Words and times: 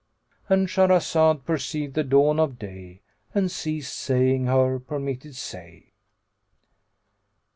—And 0.49 0.67
Shahrazad 0.67 1.45
perceived 1.45 1.93
the 1.93 2.03
dawn 2.03 2.39
of 2.39 2.57
day 2.57 3.01
and 3.35 3.51
ceased 3.51 3.95
saying 3.95 4.45
her 4.47 4.79
permitted 4.79 5.35
say. 5.35 5.93